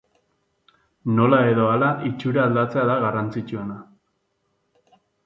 [1.19, 3.77] Nola edo hala itxura aldatzea da garrantzitsuena.